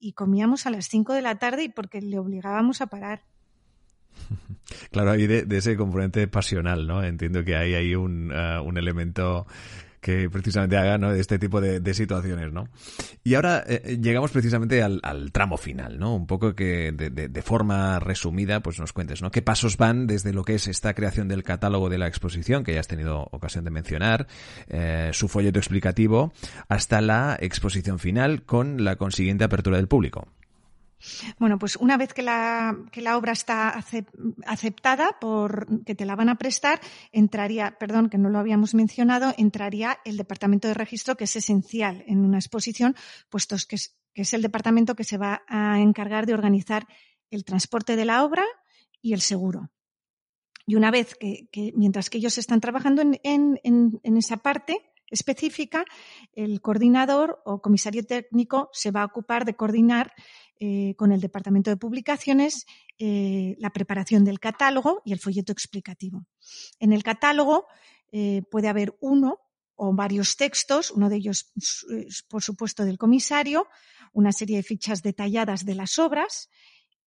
y 0.00 0.14
comíamos 0.14 0.66
a 0.66 0.70
las 0.70 0.88
cinco 0.88 1.12
de 1.12 1.22
la 1.22 1.38
tarde 1.38 1.64
y 1.64 1.68
porque 1.68 2.00
le 2.00 2.18
obligábamos 2.18 2.80
a 2.80 2.88
parar. 2.88 3.22
Claro, 4.90 5.12
ahí 5.12 5.28
de, 5.28 5.46
ese 5.56 5.76
componente 5.76 6.26
pasional, 6.26 6.88
¿no? 6.88 7.04
Entiendo 7.04 7.44
que 7.44 7.54
hay 7.54 7.74
ahí 7.74 7.94
un, 7.94 8.32
uh, 8.32 8.60
un 8.64 8.76
elemento 8.76 9.46
que 10.06 10.30
precisamente 10.30 10.76
haga 10.76 10.98
¿no? 10.98 11.12
este 11.12 11.36
tipo 11.36 11.60
de, 11.60 11.92
situaciones, 11.92 12.52
¿no? 12.52 12.68
Y 13.24 13.34
ahora 13.34 13.64
eh, 13.66 13.98
llegamos 14.00 14.30
precisamente 14.30 14.80
al, 14.80 15.00
tramo 15.32 15.56
final, 15.56 15.98
¿no? 15.98 16.14
Un 16.14 16.28
poco 16.28 16.54
que 16.54 16.92
de, 16.92 17.42
forma 17.42 17.98
resumida, 17.98 18.60
pues 18.60 18.78
nos 18.78 18.92
cuentes, 18.92 19.20
¿no? 19.20 19.32
¿Qué 19.32 19.42
pasos 19.42 19.76
van 19.76 20.06
desde 20.06 20.32
lo 20.32 20.44
que 20.44 20.54
es 20.54 20.68
esta 20.68 20.94
creación 20.94 21.26
del 21.26 21.42
catálogo 21.42 21.90
de 21.90 21.98
la 21.98 22.06
exposición, 22.06 22.62
que 22.62 22.74
ya 22.74 22.78
has 22.78 22.86
tenido 22.86 23.26
ocasión 23.32 23.64
de 23.64 23.72
mencionar, 23.72 24.28
eh, 24.68 25.10
su 25.12 25.26
folleto 25.26 25.58
explicativo, 25.58 26.32
hasta 26.68 27.00
la 27.00 27.36
exposición 27.40 27.98
final 27.98 28.44
con 28.44 28.84
la 28.84 28.94
consiguiente 28.94 29.42
apertura 29.42 29.78
del 29.78 29.88
público? 29.88 30.28
Bueno, 31.38 31.58
pues 31.58 31.76
una 31.76 31.96
vez 31.96 32.12
que 32.12 32.22
la, 32.22 32.76
obra 33.16 33.32
está 33.32 33.82
aceptada 34.46 35.18
por 35.20 35.84
que 35.84 35.94
te 35.94 36.04
la 36.04 36.16
van 36.16 36.28
a 36.28 36.36
prestar, 36.36 36.80
entraría, 37.12 37.76
perdón, 37.78 38.08
que 38.08 38.18
no 38.18 38.28
lo 38.28 38.38
habíamos 38.38 38.74
mencionado, 38.74 39.34
entraría 39.36 39.98
el 40.04 40.16
departamento 40.16 40.68
de 40.68 40.74
registro, 40.74 41.16
que 41.16 41.24
es 41.24 41.36
esencial 41.36 42.04
en 42.06 42.24
una 42.24 42.38
exposición, 42.38 42.94
puesto 43.28 43.56
que 43.68 43.76
es, 43.76 44.34
el 44.34 44.42
departamento 44.42 44.94
que 44.94 45.04
se 45.04 45.18
va 45.18 45.42
a 45.48 45.80
encargar 45.80 46.26
de 46.26 46.34
organizar 46.34 46.86
el 47.30 47.44
transporte 47.44 47.96
de 47.96 48.04
la 48.04 48.24
obra 48.24 48.44
y 49.02 49.12
el 49.12 49.20
seguro. 49.20 49.70
Y 50.66 50.74
una 50.74 50.90
vez 50.90 51.14
que, 51.14 51.72
mientras 51.76 52.10
que 52.10 52.18
ellos 52.18 52.38
están 52.38 52.60
trabajando 52.60 53.02
en 53.02 54.00
esa 54.02 54.38
parte, 54.38 54.92
específica, 55.10 55.84
el 56.32 56.60
coordinador 56.60 57.40
o 57.44 57.60
comisario 57.62 58.04
técnico 58.04 58.68
se 58.72 58.90
va 58.90 59.02
a 59.02 59.06
ocupar 59.06 59.44
de 59.44 59.54
coordinar 59.54 60.12
eh, 60.58 60.94
con 60.96 61.12
el 61.12 61.20
Departamento 61.20 61.68
de 61.68 61.76
Publicaciones 61.76 62.64
eh, 62.98 63.56
la 63.58 63.74
preparación 63.74 64.24
del 64.24 64.40
catálogo 64.40 65.02
y 65.04 65.12
el 65.12 65.18
folleto 65.18 65.52
explicativo. 65.52 66.24
En 66.80 66.94
el 66.94 67.02
catálogo 67.02 67.66
eh, 68.10 68.40
puede 68.50 68.68
haber 68.68 68.96
uno 69.00 69.38
o 69.74 69.94
varios 69.94 70.38
textos, 70.38 70.90
uno 70.90 71.10
de 71.10 71.16
ellos, 71.16 71.52
por 72.28 72.42
supuesto, 72.42 72.86
del 72.86 72.96
comisario, 72.96 73.68
una 74.14 74.32
serie 74.32 74.56
de 74.56 74.62
fichas 74.62 75.02
detalladas 75.02 75.66
de 75.66 75.74
las 75.74 75.98
obras 75.98 76.48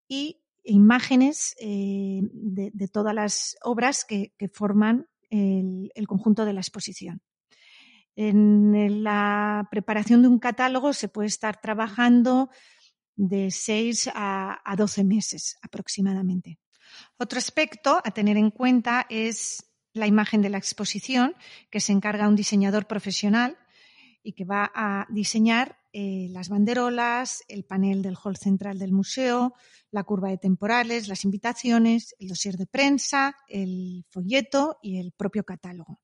y 0.08 0.44
imágenes 0.64 1.56
de, 1.60 2.90
todas 2.94 3.16
las 3.16 3.58
obras 3.64 4.06
que, 4.06 4.32
forman 4.54 5.08
el, 5.32 6.06
conjunto 6.08 6.46
de 6.46 6.54
la 6.54 6.62
exposición. 6.62 7.24
En 8.16 9.04
la 9.04 9.68
preparación 9.72 10.22
de 10.22 10.28
un 10.28 10.38
catálogo 10.38 10.94
se 10.94 11.08
puede 11.08 11.30
estar 11.30 11.60
trabajando 11.60 12.52
de 13.20 13.52
6 13.52 14.12
a, 14.16 14.62
a 14.64 14.76
12 14.78 15.04
meses 15.04 15.58
aproximadamente. 15.62 16.58
Otro 17.18 17.38
aspecto 17.38 18.02
a 18.02 18.12
tener 18.12 18.38
en 18.38 18.50
cuenta 18.50 19.06
es 19.10 19.66
la 19.94 20.08
imagen 20.08 20.42
de 20.42 20.50
la 20.50 20.58
exposición, 20.58 21.36
que 21.70 21.82
se 21.82 21.92
encarga 21.92 22.30
un 22.30 22.38
diseñador 22.38 22.88
profesional 22.88 23.58
y 24.24 24.34
que 24.34 24.46
va 24.46 24.72
a 24.74 25.06
diseñar 25.10 25.78
eh, 25.92 26.28
las 26.30 26.48
banderolas, 26.48 27.44
el 27.50 27.66
panel 27.66 28.02
del 28.02 28.16
hall 28.24 28.38
central 28.38 28.80
del 28.80 28.94
museo, 28.94 29.54
la 29.92 30.06
curva 30.06 30.30
de 30.30 30.38
temporales, 30.38 31.10
las 31.10 31.26
invitaciones, 31.26 32.16
el 32.20 32.30
dossier 32.30 32.56
de 32.56 32.68
prensa, 32.68 33.36
el 33.50 34.06
folleto 34.10 34.80
y 34.82 35.00
el 35.00 35.12
propio 35.12 35.44
catálogo. 35.44 36.00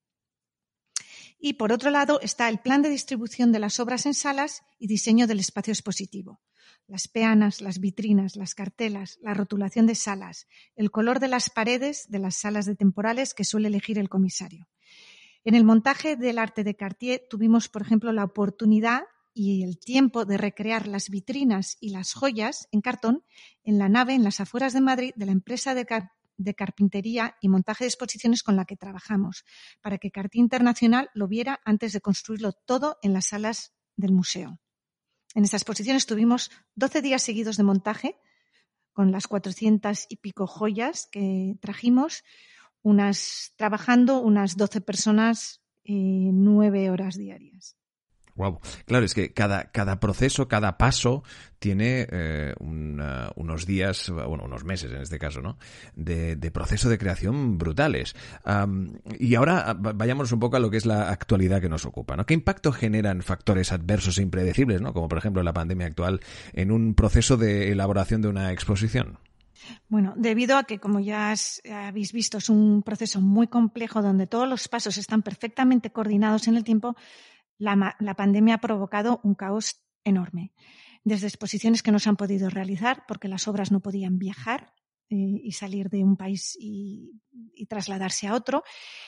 Y 1.40 1.54
por 1.54 1.72
otro 1.72 1.92
lado 1.92 2.20
está 2.20 2.50
el 2.50 2.60
plan 2.60 2.82
de 2.82 2.90
distribución 2.90 3.54
de 3.54 3.60
las 3.60 3.80
obras 3.80 4.06
en 4.06 4.16
salas 4.16 4.64
y 4.78 4.88
diseño 4.88 5.28
del 5.28 5.40
espacio 5.40 5.72
expositivo 5.72 6.42
las 6.88 7.08
peanas, 7.08 7.62
las 7.62 7.80
vitrinas, 7.80 8.36
las 8.36 8.56
cartelas, 8.56 9.18
la 9.22 9.34
rotulación 9.34 9.86
de 9.88 9.96
salas, 9.96 10.48
el 10.76 10.92
color 10.92 11.20
de 11.20 11.28
las 11.28 11.50
paredes 11.50 12.06
de 12.10 12.20
las 12.20 12.36
salas 12.36 12.66
de 12.66 12.76
temporales 12.76 13.34
que 13.34 13.44
suele 13.44 13.68
elegir 13.68 13.98
el 13.98 14.10
comisario. 14.10 14.68
En 15.44 15.54
el 15.54 15.64
montaje 15.64 16.16
del 16.16 16.40
arte 16.40 16.64
de 16.64 16.76
Cartier 16.76 17.22
tuvimos, 17.30 17.70
por 17.70 17.84
ejemplo, 17.84 18.12
la 18.12 18.24
oportunidad 18.24 19.04
y 19.32 19.64
el 19.64 19.78
tiempo 19.78 20.26
de 20.26 20.38
recrear 20.38 20.88
las 20.88 21.10
vitrinas 21.10 21.78
y 21.80 21.90
las 21.90 22.14
joyas 22.14 22.68
en 22.72 22.82
cartón 22.82 23.24
en 23.64 23.78
la 23.78 23.90
nave 23.90 24.14
en 24.14 24.24
las 24.24 24.40
afueras 24.40 24.74
de 24.74 24.82
Madrid 24.82 25.12
de 25.16 25.26
la 25.26 25.34
empresa 25.34 25.76
de, 25.76 25.86
carpintería 26.56 27.36
y 27.42 27.50
montaje 27.50 27.84
de 27.84 27.90
exposiciones 27.90 28.42
con 28.42 28.56
la 28.56 28.66
que 28.66 28.78
trabajamos, 28.78 29.44
para 29.82 29.98
que 29.98 30.10
Cartier 30.10 30.42
Internacional 30.42 31.10
lo 31.14 31.28
viera 31.28 31.60
antes 31.66 31.92
de 31.92 32.02
construirlo 32.02 32.54
todo 32.54 32.98
en 33.04 33.14
las 33.14 33.28
salas 33.28 33.74
del 33.98 34.14
museo. 34.14 34.60
En 35.36 35.44
esta 35.44 35.58
exposición 35.58 35.98
estuvimos 35.98 36.50
12 36.76 37.02
días 37.02 37.22
seguidos 37.22 37.58
de 37.58 37.64
montaje 37.64 38.16
con 38.94 39.12
las 39.12 39.28
400 39.28 40.06
y 40.08 40.16
pico 40.16 40.48
joyas 40.48 41.10
que 41.12 41.58
trajimos, 41.60 42.24
unas 42.82 43.54
trabajando 43.58 44.22
unas 44.22 44.56
12 44.56 44.80
personas 44.80 45.62
eh, 45.84 46.32
nueve 46.32 46.90
horas 46.90 47.18
diarias. 47.18 47.76
Wow. 48.36 48.60
Claro, 48.86 49.06
es 49.06 49.14
que 49.14 49.32
cada, 49.32 49.72
cada 49.72 50.00
proceso, 50.00 50.50
cada 50.50 50.78
paso 50.78 51.24
tiene 51.58 52.06
eh, 52.12 52.54
unos 52.60 53.66
días, 53.66 54.10
bueno, 54.10 54.44
unos 54.44 54.66
meses 54.66 54.92
en 54.92 55.02
este 55.02 55.18
caso, 55.18 55.42
¿no? 55.42 55.58
De, 55.96 56.36
proceso 56.52 56.90
de 56.90 56.98
creación 56.98 57.58
brutales. 57.58 58.14
y 59.20 59.36
ahora 59.36 59.74
vayamos 59.74 60.32
un 60.34 60.40
poco 60.40 60.58
a 60.58 60.60
lo 60.60 60.70
que 60.70 60.78
es 60.78 60.86
la 60.86 61.10
actualidad 61.10 61.62
que 61.62 61.70
nos 61.70 61.86
ocupa, 61.86 62.18
¿no? 62.18 62.26
¿Qué 62.26 62.34
impacto 62.34 62.74
generan 62.74 63.22
factores 63.22 63.72
adversos 63.72 64.18
e 64.18 64.22
impredecibles, 64.22 64.82
¿no? 64.82 64.94
Como 64.94 65.08
por 65.08 65.18
ejemplo 65.18 65.42
la 65.42 65.54
pandemia 65.54 65.88
actual 65.88 66.20
en 66.54 66.72
un 66.72 66.94
proceso 66.94 67.38
de 67.38 67.72
elaboración 67.72 68.22
de 68.22 68.28
una 68.28 68.52
exposición? 68.52 69.18
Bueno, 69.88 70.14
debido 70.16 70.58
a 70.58 70.64
que, 70.66 70.80
como 70.80 71.00
ya 71.00 71.34
habéis 71.72 72.12
visto, 72.12 72.38
es 72.38 72.50
un 72.50 72.84
proceso 72.84 73.22
muy 73.22 73.48
complejo 73.48 74.02
donde 74.02 74.28
todos 74.28 74.48
los 74.48 74.68
pasos 74.68 74.98
están 74.98 75.22
perfectamente 75.22 75.90
coordinados 75.92 76.48
en 76.48 76.56
el 76.56 76.64
tiempo, 76.64 76.96
la, 77.58 78.16
pandemia 78.16 78.56
ha 78.56 78.62
provocado 78.62 79.20
un 79.24 79.36
caos 79.36 79.86
enorme. 80.04 80.54
Desde 81.04 81.28
exposiciones 81.28 81.84
que 81.84 81.92
no 81.92 82.00
se 82.00 82.10
han 82.10 82.16
podido 82.16 82.50
realizar 82.50 83.04
porque 83.08 83.28
las 83.28 83.48
obras 83.48 83.72
no 83.72 83.80
podían 83.80 84.18
viajar 84.18 84.74
eh, 85.10 85.16
y 85.44 85.52
salir 85.52 85.90
de 85.90 86.04
un 86.04 86.18
país 86.18 86.58
y, 86.60 87.22
trasladarse 87.70 88.28
a 88.28 88.36
otro 88.36 88.64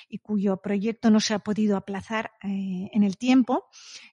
y 0.09 0.17
cuyo 0.17 0.57
proyecto 0.61 1.11
no 1.11 1.19
se 1.19 1.35
ha 1.35 1.39
podido 1.39 1.77
aplazar 1.77 2.31
eh, 2.43 2.89
en 2.91 3.03
el 3.03 3.17
tiempo. 3.17 3.65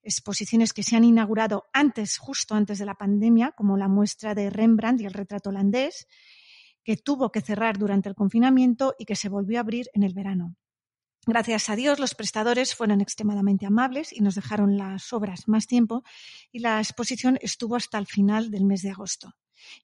Exposiciones 0.03 0.73
que 0.73 0.83
se 0.83 0.97
han 0.97 1.05
inaugurado 1.05 1.65
antes, 1.73 2.19
justo 2.19 2.55
antes 2.55 2.79
de 2.79 2.85
la 2.85 2.97
pandemia, 2.97 3.53
como 3.53 3.77
la 3.77 3.89
muestra 3.89 4.35
de 4.35 4.51
Rembrandt 4.51 5.01
y 5.01 5.07
el 5.07 5.15
retrato 5.15 5.49
holandés, 5.49 6.07
que 6.85 6.97
tuvo 6.97 7.33
que 7.33 7.41
cerrar 7.41 7.79
durante 7.79 8.09
el 8.11 8.15
confinamiento 8.15 8.95
y 8.99 9.07
que 9.07 9.17
se 9.17 9.31
volvió 9.31 9.59
a 9.59 9.63
abrir 9.63 9.87
en 9.95 10.03
el 10.03 10.13
verano. 10.13 10.57
Gracias 11.27 11.71
a 11.71 11.77
Dios, 11.77 11.99
los 11.99 12.15
prestadores 12.15 12.75
fueron 12.75 13.01
extremadamente 13.01 13.65
amables 13.65 14.13
y 14.13 14.21
nos 14.21 14.35
dejaron 14.35 14.77
las 14.77 15.11
obras 15.15 15.49
más 15.49 15.67
tiempo 15.67 16.05
y 16.53 16.59
la 16.59 16.79
exposición 16.79 17.39
estuvo 17.41 17.77
hasta 17.77 17.97
el 17.97 18.07
final 18.07 18.51
del 18.51 18.65
mes 18.65 18.83
de 18.83 18.91
agosto. 18.91 19.35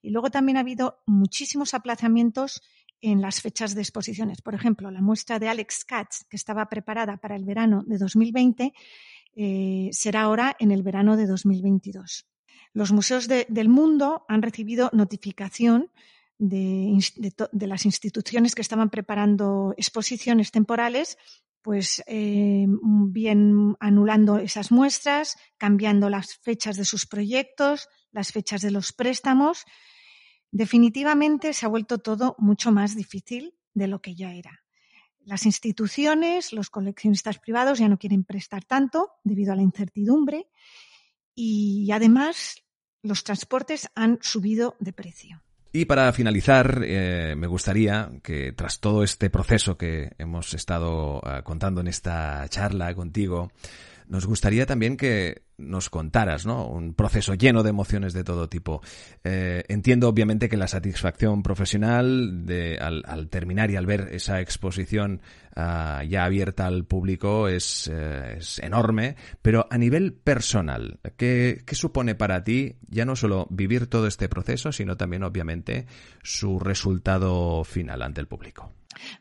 Y 0.03 0.11
luego 0.11 0.29
también 0.29 0.57
ha 0.57 0.59
habido 0.59 1.01
muchísimos 1.07 1.73
aplazamientos 1.73 2.61
en 3.01 3.21
las 3.21 3.41
fechas 3.41 3.73
de 3.73 3.81
exposiciones. 3.81 4.43
Por 4.43 4.53
ejemplo, 4.53 4.91
la 4.91 5.01
muestra 5.01 5.39
de 5.39 5.49
Alex 5.49 5.83
Katz, 5.83 6.25
que 6.29 6.37
estaba 6.37 6.69
preparada 6.69 7.17
para 7.17 7.35
el 7.35 7.43
verano 7.43 7.83
de 7.87 7.97
2020, 7.97 8.73
eh, 9.35 9.89
será 9.91 10.21
ahora 10.21 10.55
en 10.59 10.71
el 10.71 10.83
verano 10.83 11.17
de 11.17 11.25
2022. 11.25 12.27
Los 12.73 12.91
museos 12.91 13.27
del 13.27 13.69
mundo 13.69 14.25
han 14.29 14.43
recibido 14.43 14.91
notificación 14.93 15.91
de, 16.41 17.67
las 17.67 17.85
instituciones 17.85 18.55
que 18.55 18.61
estaban 18.61 18.89
preparando 18.89 19.75
exposiciones 19.77 20.51
temporales, 20.51 21.17
pues 21.61 22.03
eh, 22.07 22.65
bien 22.67 23.75
anulando 23.79 24.37
esas 24.39 24.71
muestras, 24.71 25.37
cambiando 25.57 26.09
las 26.09 26.35
fechas 26.35 26.77
de 26.77 26.85
sus 26.85 27.05
proyectos, 27.05 27.87
las 28.11 28.31
fechas 28.31 28.61
de 28.61 28.71
los 28.71 28.91
préstamos. 28.91 29.65
Definitivamente 30.49 31.53
se 31.53 31.65
ha 31.65 31.69
vuelto 31.69 31.99
todo 31.99 32.35
mucho 32.39 32.71
más 32.71 32.95
difícil 32.95 33.53
de 33.75 33.87
lo 33.87 34.01
que 34.01 34.15
ya 34.15 34.33
era. 34.33 34.63
Las 35.19 35.45
instituciones, 35.45 36.51
los 36.51 36.71
coleccionistas 36.71 37.37
privados 37.37 37.77
ya 37.77 37.87
no 37.87 37.99
quieren 37.99 38.23
prestar 38.23 38.65
tanto 38.65 39.11
debido 39.23 39.53
a 39.53 39.55
la 39.55 39.61
incertidumbre 39.61 40.47
y 41.35 41.91
además 41.91 42.63
los 43.03 43.23
transportes 43.23 43.89
han 43.93 44.17
subido 44.21 44.75
de 44.79 44.93
precio. 44.93 45.43
Y 45.73 45.85
para 45.85 46.11
finalizar, 46.11 46.81
eh, 46.83 47.33
me 47.37 47.47
gustaría 47.47 48.09
que 48.23 48.51
tras 48.51 48.79
todo 48.79 49.03
este 49.03 49.29
proceso 49.29 49.77
que 49.77 50.11
hemos 50.17 50.53
estado 50.53 51.21
eh, 51.25 51.41
contando 51.43 51.79
en 51.79 51.87
esta 51.87 52.45
charla 52.49 52.93
contigo, 52.93 53.51
nos 54.07 54.25
gustaría 54.25 54.65
también 54.65 54.97
que 54.97 55.43
nos 55.61 55.89
contaras, 55.89 56.45
¿no? 56.45 56.67
Un 56.67 56.93
proceso 56.93 57.33
lleno 57.35 57.63
de 57.63 57.69
emociones 57.69 58.13
de 58.13 58.23
todo 58.23 58.49
tipo. 58.49 58.81
Eh, 59.23 59.63
entiendo, 59.67 60.09
obviamente, 60.09 60.49
que 60.49 60.57
la 60.57 60.67
satisfacción 60.67 61.43
profesional 61.43 62.45
de, 62.45 62.77
al, 62.77 63.29
terminar 63.29 63.71
y 63.71 63.75
al 63.75 63.85
ver 63.85 64.09
esa 64.11 64.41
exposición 64.41 65.21
ah, 65.55 66.03
ya 66.07 66.25
abierta 66.25 66.67
al 66.67 66.85
público 66.85 67.47
es, 67.47 67.89
eh, 67.91 68.37
es, 68.39 68.59
enorme, 68.59 69.15
pero 69.41 69.67
a 69.69 69.77
nivel 69.77 70.13
personal, 70.13 70.99
¿qué, 71.17 71.61
¿qué 71.65 71.75
supone 71.75 72.15
para 72.15 72.43
ti 72.43 72.77
ya 72.89 73.05
no 73.05 73.15
solo 73.15 73.47
vivir 73.49 73.87
todo 73.87 74.07
este 74.07 74.29
proceso, 74.29 74.71
sino 74.71 74.97
también, 74.97 75.23
obviamente, 75.23 75.85
su 76.23 76.59
resultado 76.59 77.63
final 77.63 78.01
ante 78.01 78.21
el 78.21 78.27
público? 78.27 78.73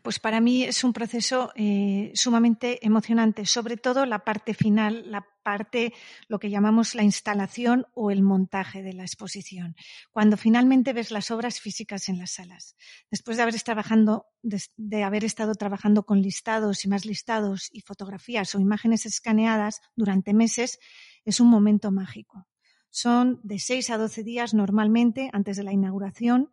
Pues 0.03 0.19
para 0.19 0.41
mí 0.41 0.65
es 0.65 0.85
un 0.85 0.93
proceso 0.93 1.53
eh, 1.57 2.13
sumamente 2.15 2.85
emocionante, 2.87 3.47
sobre 3.47 3.77
todo 3.77 4.07
la 4.07 4.25
parte 4.25 4.55
final, 4.55 5.11
la 5.11 5.27
parte, 5.43 5.93
lo 6.29 6.39
que 6.39 6.51
llamamos 6.51 6.95
la 6.95 7.03
instalación 7.03 7.87
o 7.95 8.11
el 8.11 8.23
montaje 8.23 8.83
de 8.83 8.93
la 8.93 9.03
exposición. 9.03 9.75
Cuando 10.11 10.37
finalmente 10.37 10.93
ves 10.93 11.11
las 11.11 11.31
obras 11.31 11.61
físicas 11.61 12.09
en 12.09 12.19
las 12.19 12.33
salas. 12.33 12.77
Después 13.11 13.37
de 13.37 13.43
haber, 13.43 13.61
trabajando, 13.63 14.27
de 14.43 15.03
haber 15.03 15.25
estado 15.25 15.55
trabajando 15.55 16.05
con 16.05 16.23
listados 16.23 16.85
y 16.85 16.89
más 16.89 17.05
listados 17.05 17.69
y 17.73 17.81
fotografías 17.81 18.55
o 18.55 18.61
imágenes 18.61 19.07
escaneadas 19.07 19.81
durante 19.97 20.35
meses, 20.35 20.79
es 21.25 21.41
un 21.41 21.49
momento 21.49 21.91
mágico. 21.91 22.47
Son 22.91 23.41
de 23.45 23.59
6 23.59 23.91
a 23.91 23.99
12 23.99 24.25
días 24.25 24.53
normalmente 24.53 25.31
antes 25.33 25.57
de 25.57 25.63
la 25.63 25.73
inauguración 25.73 26.51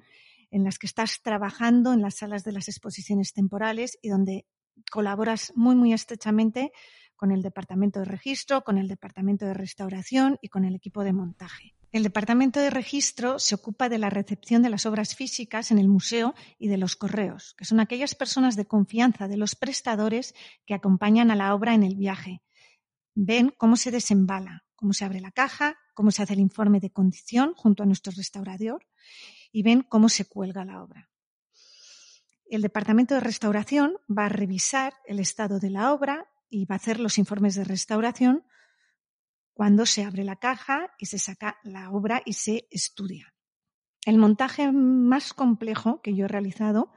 en 0.52 0.64
las 0.64 0.80
que 0.80 0.88
estás 0.88 1.22
trabajando 1.22 1.94
en 1.94 2.02
las 2.02 2.16
salas 2.16 2.44
de 2.44 2.52
las 2.52 2.68
exposiciones 2.68 3.34
temporales 3.34 3.98
y 4.02 4.10
donde 4.10 4.46
colaboras 4.92 5.54
muy, 5.56 5.76
muy 5.76 5.94
estrechamente 5.94 6.72
con 7.16 7.32
el 7.32 7.42
departamento 7.42 8.00
de 8.00 8.06
registro, 8.06 8.64
con 8.64 8.78
el 8.78 8.88
departamento 8.88 9.46
de 9.46 9.54
restauración 9.54 10.38
y 10.42 10.50
con 10.50 10.66
el 10.66 10.76
equipo 10.76 11.04
de 11.04 11.14
montaje. 11.14 11.74
El 11.92 12.04
departamento 12.04 12.60
de 12.60 12.70
registro 12.70 13.40
se 13.40 13.56
ocupa 13.56 13.90
de 13.90 13.98
la 13.98 14.10
recepción 14.10 14.62
de 14.62 14.70
las 14.70 14.86
obras 14.86 15.16
físicas 15.16 15.72
en 15.72 15.80
el 15.80 15.88
museo 15.88 16.36
y 16.60 16.68
de 16.68 16.78
los 16.78 16.96
correos, 16.96 17.56
que 17.58 17.66
son 17.66 17.80
aquellas 17.80 18.14
personas 18.14 18.56
de 18.56 18.68
confianza 18.68 19.28
de 19.28 19.38
los 19.38 19.56
prestadores 19.56 20.36
que 20.66 20.74
acompañan 20.74 21.32
a 21.32 21.36
la 21.36 21.56
obra 21.56 21.74
en 21.74 21.84
el 21.84 21.96
viaje. 21.96 22.42
Ven 23.16 23.54
cómo 23.58 23.78
se 23.78 23.90
desembala, 23.90 24.66
cómo 24.76 24.94
se 24.94 25.06
abre 25.06 25.22
la 25.22 25.32
caja, 25.32 25.78
cómo 25.96 26.12
se 26.12 26.22
hace 26.22 26.34
el 26.34 26.40
informe 26.40 26.80
de 26.80 26.92
condición 26.92 27.54
junto 27.56 27.84
a 27.84 27.86
nuestro 27.86 28.12
restaurador 28.16 28.86
y 29.58 29.64
ven 29.64 29.82
cómo 29.82 30.08
se 30.08 30.26
cuelga 30.26 30.66
la 30.66 30.84
obra. 30.84 31.10
El 32.46 32.62
Departamento 32.62 33.16
de 33.16 33.22
Restauración 33.22 33.98
va 34.08 34.28
a 34.28 34.30
revisar 34.30 34.94
el 35.04 35.20
estado 35.20 35.60
de 35.60 35.72
la 35.72 35.94
obra 35.94 36.30
y 36.48 36.66
va 36.66 36.76
a 36.76 36.78
hacer 36.78 37.00
los 37.00 37.18
informes 37.18 37.56
de 37.56 37.64
restauración 37.64 38.46
cuando 39.54 39.88
se 39.88 40.04
abre 40.04 40.24
la 40.24 40.36
caja 40.36 40.94
y 41.00 41.08
se 41.08 41.18
saca 41.18 41.58
la 41.64 41.90
obra 41.90 42.22
y 42.24 42.34
se 42.34 42.68
estudia. 42.70 43.34
El 44.06 44.20
montaje 44.20 44.72
más 44.72 45.34
complejo 45.34 46.04
que 46.04 46.14
yo 46.14 46.26
he 46.26 46.28
realizado 46.28 46.92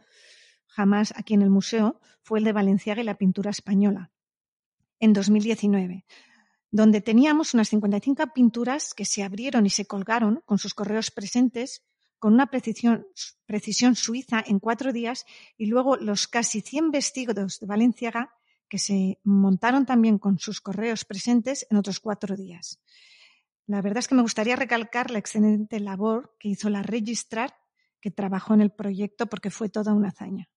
jamás 0.66 1.14
aquí 1.16 1.32
en 1.32 1.40
el 1.40 1.48
museo 1.48 1.98
fue 2.20 2.40
el 2.40 2.44
de 2.44 2.52
Valenciaga 2.52 3.00
y 3.00 3.06
la 3.06 3.16
pintura 3.16 3.50
española 3.50 4.12
en 4.98 5.14
2019, 5.14 6.04
donde 6.70 7.00
teníamos 7.00 7.54
unas 7.54 7.70
55 7.70 8.34
pinturas 8.34 8.92
que 8.92 9.06
se 9.06 9.22
abrieron 9.22 9.64
y 9.64 9.70
se 9.70 9.86
colgaron 9.86 10.42
con 10.44 10.58
sus 10.58 10.74
correos 10.74 11.10
presentes 11.10 11.86
con 12.20 12.34
una 12.34 12.46
precisión, 12.46 13.06
suiza 13.96 14.44
en 14.46 14.60
cuatro 14.60 14.92
días 14.92 15.24
y 15.56 15.66
luego 15.66 15.96
los 15.96 16.28
casi 16.28 16.60
100 16.60 16.92
vestidos 16.92 17.58
de 17.58 17.66
Valenciaga 17.66 18.34
que 18.68 18.78
se 18.78 19.18
montaron 19.24 19.86
también 19.86 20.18
con 20.18 20.38
sus 20.38 20.60
correos 20.60 21.04
presentes 21.04 21.66
en 21.70 21.78
otros 21.78 21.98
cuatro 21.98 22.36
días. 22.36 22.78
La 23.66 23.80
verdad 23.82 23.98
es 23.98 24.08
que 24.08 24.14
me 24.14 24.22
gustaría 24.22 24.54
recalcar 24.54 25.10
la 25.10 25.18
excelente 25.18 25.80
labor 25.80 26.36
que 26.38 26.50
hizo 26.50 26.68
la 26.68 26.82
registrar 26.82 27.56
que 28.00 28.10
trabajó 28.10 28.54
en 28.54 28.60
el 28.60 28.70
proyecto 28.70 29.26
porque 29.26 29.50
fue 29.50 29.70
toda 29.70 29.94
una 29.94 30.08
hazaña. 30.08 30.48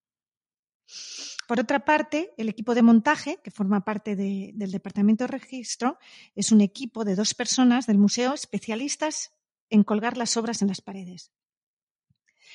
Por 1.48 1.60
otra 1.60 1.86
parte, 1.86 2.34
el 2.38 2.50
equipo 2.50 2.76
de 2.76 2.82
montaje, 2.82 3.40
que 3.42 3.52
forma 3.52 3.86
parte 3.86 4.16
del 4.16 4.72
Departamento 4.72 5.24
de 5.24 5.30
Registro, 5.30 5.98
es 6.36 6.52
un 6.52 6.62
equipo 6.62 7.06
de 7.06 7.16
dos 7.16 7.34
personas 7.34 7.88
del 7.88 7.98
museo 7.98 8.34
especialistas 8.34 9.32
en 9.70 9.84
colgar 9.84 10.18
las 10.18 10.36
obras 10.38 10.62
en 10.62 10.68
las 10.68 10.82
paredes. 10.82 11.32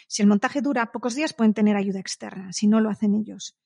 Si 0.08 0.22
el 0.22 0.28
montaje 0.28 0.62
dura 0.62 0.90
pocos 0.90 1.14
días, 1.14 1.34
pueden 1.34 1.54
tener 1.54 1.76
ayuda 1.76 2.00
externa, 2.00 2.52
si 2.52 2.66
no 2.66 2.80
lo 2.80 2.88
hacen 2.90 3.14
ellos. 3.14 3.56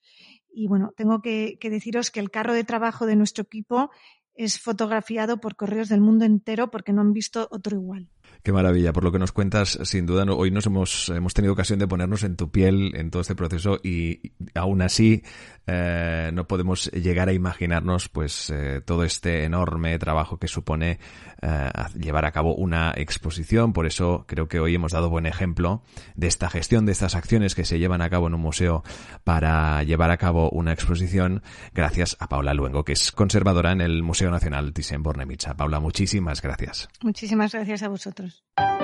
Y 0.53 0.67
bueno, 0.67 0.93
tengo 0.95 1.21
que, 1.21 1.57
deciros 1.59 2.11
que 2.11 2.19
el 2.19 2.29
carro 2.29 2.53
de 2.53 2.65
trabajo 2.65 3.05
de 3.05 3.15
nuestro 3.15 3.43
equipo 3.43 3.89
es 4.35 4.59
fotografiado 4.59 5.39
por 5.39 5.55
correos 5.55 5.89
del 5.89 6.01
mundo 6.01 6.25
entero 6.25 6.69
porque 6.69 6.91
no 6.91 7.01
han 7.01 7.13
visto 7.13 7.47
otro 7.49 7.77
igual. 7.77 8.09
Qué 8.43 8.51
maravilla, 8.51 8.91
por 8.91 9.05
lo 9.05 9.11
que 9.11 9.19
nos 9.19 9.31
cuentas, 9.31 9.79
sin 9.83 10.05
duda 10.05 10.25
hoy 10.33 10.51
nos 10.51 10.65
hemos, 10.65 11.07
hemos 11.09 11.33
tenido 11.33 11.53
ocasión 11.53 11.79
de 11.79 11.87
ponernos 11.87 12.23
en 12.23 12.35
tu 12.35 12.51
piel 12.51 12.93
en 12.95 13.09
todo 13.09 13.21
este 13.21 13.35
proceso 13.35 13.79
y 13.81 14.33
aún 14.53 14.81
así 14.81 15.23
eh, 15.65 16.29
no 16.33 16.45
podemos 16.45 16.91
llegar 16.91 17.29
a 17.29 17.33
imaginarnos 17.33 18.09
pues 18.09 18.49
eh, 18.49 18.81
todo 18.83 19.05
este 19.05 19.45
enorme 19.45 19.97
trabajo 19.97 20.37
que 20.37 20.49
supone 20.49 20.99
eh, 21.41 21.71
llevar 21.97 22.25
a 22.25 22.31
cabo 22.31 22.53
una 22.53 22.93
exposición. 22.97 23.71
Por 23.71 23.85
eso 23.85 24.25
creo 24.27 24.49
que 24.49 24.59
hoy 24.59 24.75
hemos 24.75 24.91
dado 24.91 25.09
buen 25.09 25.25
ejemplo 25.25 25.81
de 26.15 26.27
esta 26.27 26.49
gestión, 26.49 26.85
de 26.85 26.91
estas 26.91 27.15
acciones 27.15 27.55
que 27.55 27.63
se 27.63 27.79
llevan 27.79 28.01
a 28.01 28.09
cabo 28.09 28.27
en 28.27 28.33
un 28.33 28.41
museo 28.41 28.83
para 29.23 29.83
llevar 29.83 30.11
a 30.11 30.17
cabo 30.17 30.49
una 30.49 30.73
exposición 30.73 31.43
gracias 31.73 32.17
a 32.19 32.27
Paula 32.27 32.53
Luengo, 32.53 32.83
que 32.83 32.91
es 32.91 33.13
conservadora 33.13 33.71
en 33.71 33.79
el 33.79 34.03
Museo 34.03 34.31
Nacional 34.31 34.73
Thyssen-Bornemisza. 34.73 35.55
Paula, 35.55 35.79
muchísimas 35.79 36.41
gracias. 36.41 36.89
Muchísimas 37.01 37.53
gracias 37.53 37.83
a 37.83 37.87
vosotros. 37.87 38.12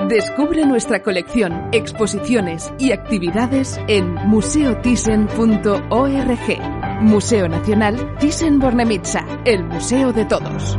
Descubre 0.08 0.66
nuestra 0.66 1.02
colección, 1.02 1.68
exposiciones 1.72 2.72
y 2.78 2.92
actividades 2.92 3.78
en 3.86 4.14
museothyssen.org. 4.14 7.02
Museo 7.02 7.48
Nacional 7.48 8.16
Thyssen-Bornemisza, 8.18 9.42
el 9.44 9.64
museo 9.64 10.12
de 10.12 10.24
todos. 10.24 10.78